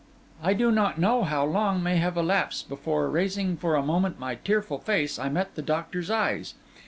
I 0.41 0.53
do 0.55 0.71
not 0.71 0.97
know 0.97 1.21
how 1.25 1.45
long 1.45 1.83
may 1.83 1.97
have 1.97 2.17
elapsed 2.17 2.67
before, 2.67 3.07
raising 3.07 3.55
for 3.55 3.75
a 3.75 3.83
moment 3.83 4.17
my 4.19 4.33
tearful 4.33 4.79
face, 4.79 5.19
I 5.19 5.29
met 5.29 5.53
the 5.53 5.61
doctor's 5.61 6.09
eyes. 6.09 6.55